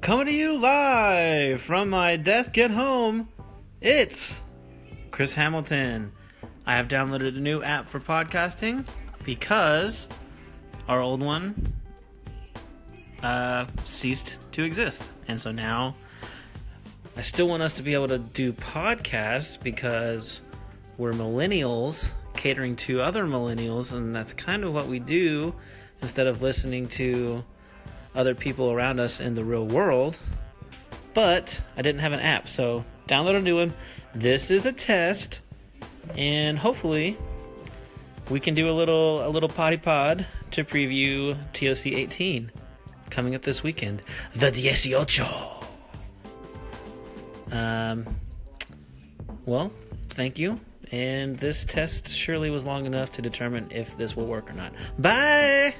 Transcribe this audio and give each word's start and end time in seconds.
Coming 0.00 0.26
to 0.26 0.32
you 0.32 0.56
live 0.56 1.60
from 1.60 1.90
my 1.90 2.16
desk 2.16 2.56
at 2.56 2.70
home, 2.70 3.28
it's 3.82 4.40
Chris 5.10 5.34
Hamilton. 5.34 6.12
I 6.64 6.76
have 6.76 6.88
downloaded 6.88 7.36
a 7.36 7.40
new 7.40 7.62
app 7.62 7.86
for 7.86 8.00
podcasting 8.00 8.86
because 9.24 10.08
our 10.88 11.00
old 11.00 11.20
one 11.20 11.74
uh, 13.22 13.66
ceased 13.84 14.38
to 14.52 14.64
exist. 14.64 15.10
And 15.28 15.38
so 15.38 15.52
now 15.52 15.96
I 17.14 17.20
still 17.20 17.46
want 17.46 17.62
us 17.62 17.74
to 17.74 17.82
be 17.82 17.92
able 17.92 18.08
to 18.08 18.18
do 18.18 18.54
podcasts 18.54 19.62
because 19.62 20.40
we're 20.96 21.12
millennials 21.12 22.14
catering 22.34 22.74
to 22.76 23.02
other 23.02 23.26
millennials, 23.26 23.92
and 23.92 24.16
that's 24.16 24.32
kind 24.32 24.64
of 24.64 24.72
what 24.72 24.86
we 24.86 24.98
do 24.98 25.54
instead 26.00 26.26
of 26.26 26.40
listening 26.40 26.88
to 26.88 27.44
other 28.14 28.34
people 28.34 28.70
around 28.70 29.00
us 29.00 29.20
in 29.20 29.34
the 29.34 29.44
real 29.44 29.66
world. 29.66 30.18
But 31.14 31.60
I 31.76 31.82
didn't 31.82 32.00
have 32.00 32.12
an 32.12 32.20
app, 32.20 32.48
so 32.48 32.84
download 33.08 33.36
a 33.36 33.40
new 33.40 33.56
one. 33.56 33.74
This 34.14 34.50
is 34.50 34.66
a 34.66 34.72
test, 34.72 35.40
and 36.16 36.58
hopefully 36.58 37.18
we 38.28 38.40
can 38.40 38.54
do 38.54 38.70
a 38.70 38.72
little 38.72 39.26
a 39.26 39.28
little 39.28 39.48
potty 39.48 39.76
pod 39.76 40.26
to 40.52 40.64
preview 40.64 41.36
TOC 41.52 41.92
18 41.92 42.50
coming 43.10 43.34
up 43.34 43.42
this 43.42 43.62
weekend. 43.62 44.02
The 44.34 44.50
Dieciocho. 44.50 45.66
Um. 47.50 48.06
Well, 49.46 49.72
thank 50.10 50.38
you. 50.38 50.60
And 50.92 51.38
this 51.38 51.64
test 51.64 52.08
surely 52.08 52.50
was 52.50 52.64
long 52.64 52.86
enough 52.86 53.12
to 53.12 53.22
determine 53.22 53.68
if 53.70 53.96
this 53.96 54.16
will 54.16 54.26
work 54.26 54.50
or 54.50 54.54
not. 54.54 54.72
Bye! 54.98 55.74